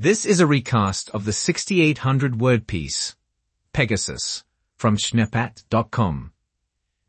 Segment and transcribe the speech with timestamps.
[0.00, 3.16] This is a recast of the 6800 word piece,
[3.72, 4.44] Pegasus,
[4.76, 6.32] from Schneppat.com.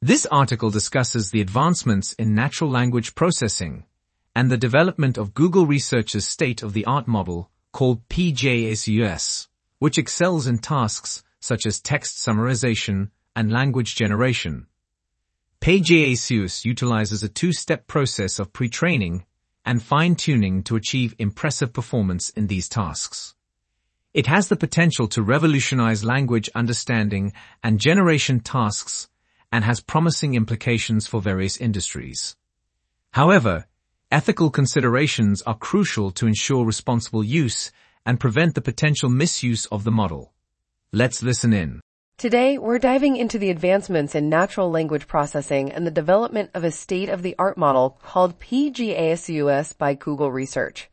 [0.00, 3.86] This article discusses the advancements in natural language processing
[4.36, 9.48] and the development of Google Research's state-of-the-art model called PEGASUS,
[9.80, 14.68] which excels in tasks such as text summarization and language generation.
[15.60, 19.24] PEGASUS utilizes a two-step process of pre-training
[19.66, 23.34] and fine-tuning to achieve impressive performance in these tasks.
[24.14, 29.08] It has the potential to revolutionize language understanding and generation tasks
[29.52, 32.36] and has promising implications for various industries.
[33.10, 33.66] However,
[34.10, 37.72] ethical considerations are crucial to ensure responsible use
[38.06, 40.32] and prevent the potential misuse of the model.
[40.92, 41.80] Let's listen in.
[42.18, 46.70] Today, we're diving into the advancements in natural language processing and the development of a
[46.70, 50.88] state-of-the-art model called PEGASUS by Google Research.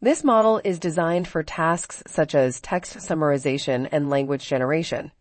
[0.00, 5.12] This model is designed for tasks such as text summarization and language generation.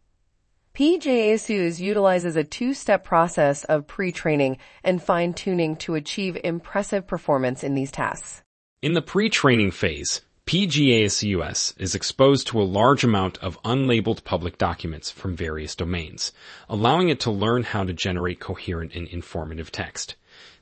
[0.74, 7.92] PEGASUS utilizes a two-step process of pre-training and fine-tuning to achieve impressive performance in these
[7.92, 8.42] tasks.
[8.82, 15.12] In the pre-training phase, PEGASUS is exposed to a large amount of unlabeled public documents
[15.12, 16.32] from various domains,
[16.70, 20.16] allowing it to learn how to generate coherent and informative text.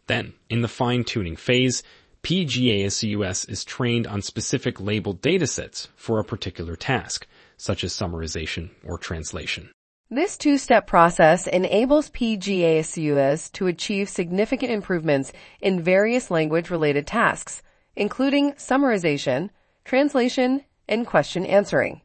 [0.08, 1.84] Then, in the fine-tuning phase,
[2.24, 8.98] PEGASUS is trained on specific labeled datasets for a particular task, such as summarization or
[8.98, 9.70] translation.
[10.10, 17.62] This two-step process enables PEGASUS to achieve significant improvements in various language-related tasks,
[17.96, 19.52] including summarization,
[19.86, 22.02] translation, and question answering.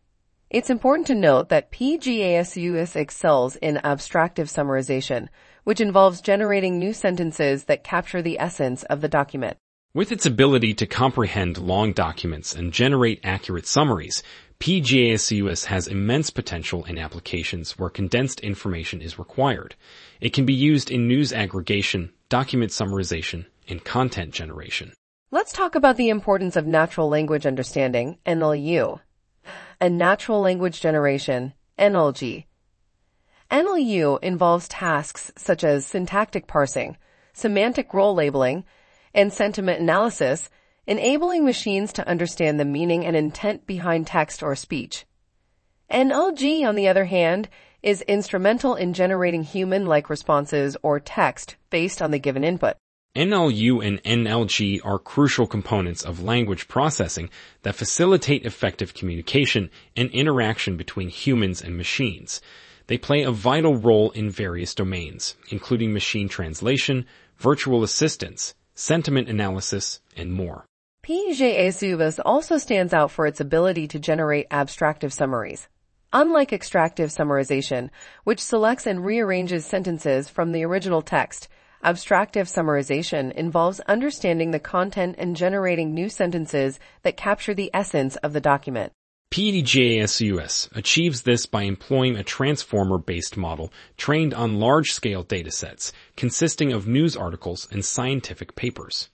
[0.50, 5.28] It's important to note that PEGASUS excels in abstractive summarization,
[5.64, 9.56] which involves generating new sentences that capture the essence of the document.
[9.94, 14.22] With its ability to comprehend long documents and generate accurate summaries,
[14.60, 19.74] PEGASUS has immense potential in applications where condensed information is required.
[20.20, 24.92] It can be used in news aggregation, document summarization, and content generation.
[25.32, 28.98] Let's talk about the importance of natural language understanding, NLU,
[29.80, 32.46] and natural language generation, NLG.
[33.48, 36.96] NLU involves tasks such as syntactic parsing,
[37.32, 38.64] semantic role labeling,
[39.14, 40.50] and sentiment analysis,
[40.88, 45.06] enabling machines to understand the meaning and intent behind text or speech.
[45.92, 47.48] NLG, on the other hand,
[47.84, 52.74] is instrumental in generating human-like responses or text based on the given input.
[53.16, 57.28] NLU and NLG are crucial components of language processing
[57.62, 62.40] that facilitate effective communication and interaction between humans and machines.
[62.86, 67.04] They play a vital role in various domains, including machine translation,
[67.36, 70.66] virtual assistants, sentiment analysis, and more.
[71.02, 75.68] PEGASUS also stands out for its ability to generate abstractive summaries.
[76.12, 77.90] Unlike extractive summarization,
[78.22, 81.48] which selects and rearranges sentences from the original text,
[81.82, 88.34] Abstractive summarization involves understanding the content and generating new sentences that capture the essence of
[88.34, 88.92] the document.
[89.30, 97.16] PEGASUS achieves this by employing a transformer-based model trained on large-scale datasets consisting of news
[97.16, 99.08] articles and scientific papers.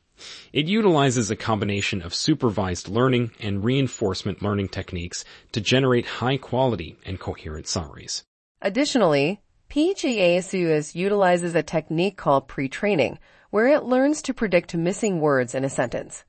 [0.53, 6.97] It utilizes a combination of supervised learning and reinforcement learning techniques to generate high quality
[7.05, 8.25] and coherent summaries.
[8.61, 13.19] Additionally, PEGASUS utilizes a technique called pre-training,
[13.51, 16.25] where it learns to predict missing words in a sentence.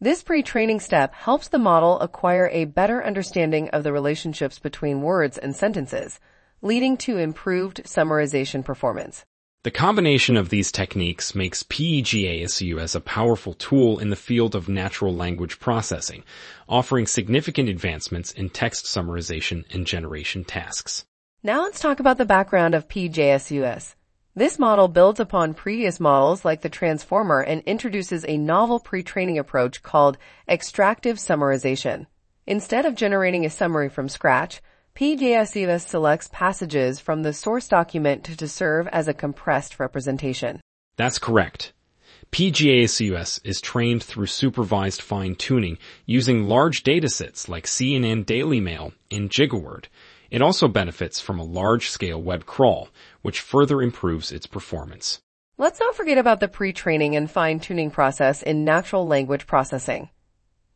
[0.00, 5.38] This pre-training step helps the model acquire a better understanding of the relationships between words
[5.38, 6.20] and sentences,
[6.62, 9.24] leading to improved summarization performance.
[9.64, 15.14] The combination of these techniques makes PEGASUS a powerful tool in the field of natural
[15.14, 16.22] language processing,
[16.68, 21.04] offering significant advancements in text summarization and generation tasks.
[21.40, 23.94] Now let's talk about the background of PEGASUS.
[24.34, 29.84] This model builds upon previous models like the Transformer and introduces a novel pre-training approach
[29.84, 30.18] called
[30.48, 32.06] extractive summarization.
[32.44, 34.60] Instead of generating a summary from scratch,
[34.96, 40.60] PEGASUS selects passages from the source document to serve as a compressed representation.
[40.96, 41.72] That's correct.
[42.32, 49.84] PEGASUS is trained through supervised fine-tuning using large datasets like CNN Daily Mail in GigaWord
[50.30, 52.88] it also benefits from a large-scale web crawl,
[53.22, 55.20] which further improves its performance.
[55.56, 60.10] Let's not forget about the pre-training and fine-tuning process in natural language processing.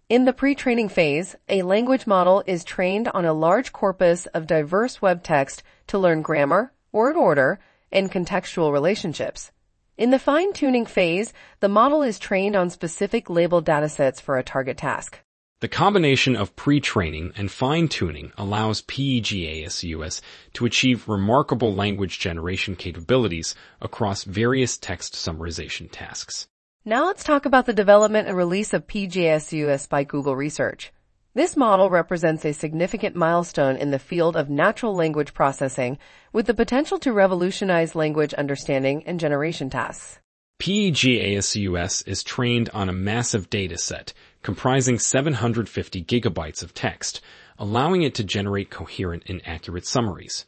[0.08, 5.00] In the pre-training phase, a language model is trained on a large corpus of diverse
[5.00, 7.60] web text to learn grammar, word order,
[7.90, 9.52] and contextual relationships.
[9.96, 14.78] In the fine-tuning phase, the model is trained on specific labeled datasets for a target
[14.78, 15.20] task.
[15.62, 20.20] The combination of pre-training and fine-tuning allows PEGASUS
[20.54, 26.48] to achieve remarkable language generation capabilities across various text summarization tasks.
[26.84, 30.92] Now let's talk about the development and release of PEGASUS by Google Research.
[31.32, 35.96] This model represents a significant milestone in the field of natural language processing
[36.32, 40.18] with the potential to revolutionize language understanding and generation tasks.
[40.58, 44.12] PEGASUS is trained on a massive data set
[44.42, 47.20] comprising 750 gigabytes of text,
[47.58, 50.46] allowing it to generate coherent and accurate summaries.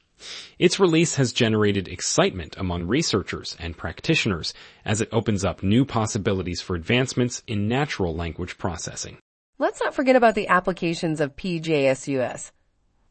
[0.59, 4.55] Its release has generated excitement among researchers and practitioners
[4.85, 9.19] as it opens up new possibilities for advancements in natural language processing.
[9.59, 12.51] Let's not forget about the applications of PEGASUS.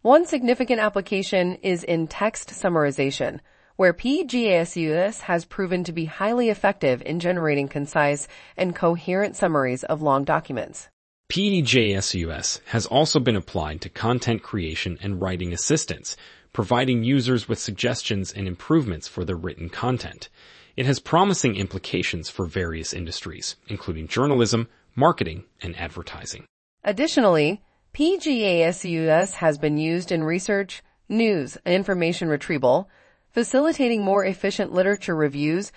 [0.01, 3.39] One significant application is in text summarization,
[3.75, 10.01] where PEGASUS has proven to be highly effective in generating concise and coherent summaries of
[10.01, 10.89] long documents.
[11.29, 16.15] PEGASUS has also been applied to content creation and writing assistance,
[16.53, 20.29] providing users with suggestions and improvements for their written content.
[20.77, 26.45] It has promising implications for various industries, including journalism, marketing, and advertising.
[26.83, 32.89] Additionally, PEGASUS has been used in research, news, and information retrieval,
[33.33, 35.71] facilitating more efficient literature reviews,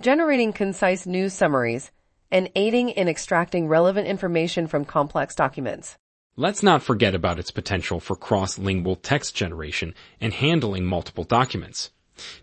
[0.00, 1.92] generating concise news summaries,
[2.30, 5.96] and aiding in extracting relevant information from complex documents.
[6.36, 11.92] Let's not forget about its potential for cross-lingual text generation and handling multiple documents.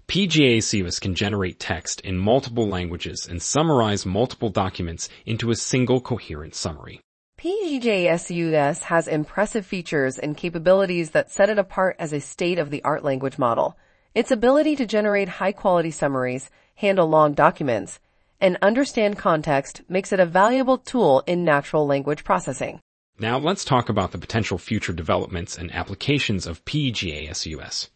[0.07, 6.55] PEGASUS can generate text in multiple languages and summarize multiple documents into a single coherent
[6.55, 7.01] summary.
[7.37, 13.77] PEGASUS has impressive features and capabilities that set it apart as a state-of-the-art language model.
[14.15, 17.99] Its ability to generate high-quality summaries, handle long documents,
[18.39, 22.79] and understand context makes it a valuable tool in natural language processing.
[23.17, 27.89] Now let's talk about the potential future developments and applications of PEGASUS.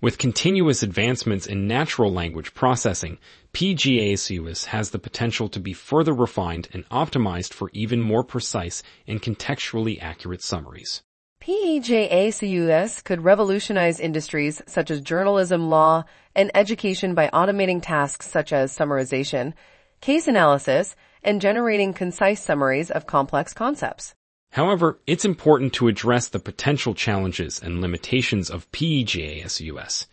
[0.00, 3.18] With continuous advancements in natural language processing,
[3.52, 9.20] PEGASUS has the potential to be further refined and optimized for even more precise and
[9.20, 11.02] contextually accurate summaries.
[11.46, 16.04] PEGASUS could revolutionize industries such as journalism, law,
[16.34, 19.52] and education by automating tasks such as summarization,
[20.00, 24.14] case analysis, and generating concise summaries of complex concepts.
[24.52, 30.06] However, it's important to address the potential challenges and limitations of PEGASUS.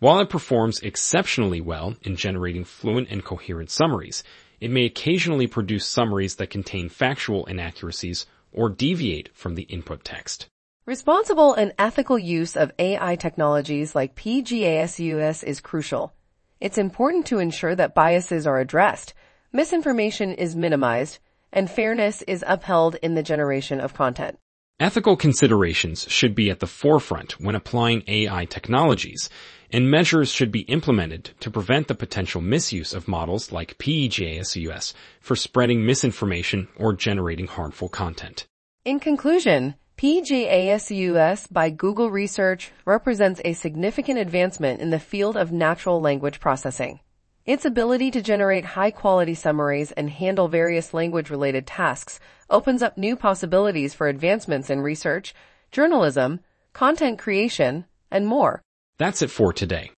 [0.00, 4.24] While it performs exceptionally well in generating fluent and coherent summaries,
[4.60, 10.48] it may occasionally produce summaries that contain factual inaccuracies or deviate from the input text.
[10.84, 16.12] Responsible and ethical use of AI technologies like PEGASUS is crucial.
[16.60, 19.14] It's important to ensure that biases are addressed,
[19.52, 21.20] misinformation is minimized,
[21.52, 24.40] and fairness is upheld in the generation of content.
[24.80, 29.30] Ethical considerations should be at the forefront when applying AI technologies,
[29.70, 35.36] and measures should be implemented to prevent the potential misuse of models like PEGASUS for
[35.36, 38.48] spreading misinformation or generating harmful content.
[38.84, 46.00] In conclusion, PEGASUS by Google Research represents a significant advancement in the field of natural
[46.00, 47.00] language processing.
[47.44, 52.96] Its ability to generate high quality summaries and handle various language related tasks opens up
[52.96, 55.34] new possibilities for advancements in research,
[55.70, 56.40] journalism,
[56.72, 58.62] content creation, and more.
[58.98, 59.90] That's it for today.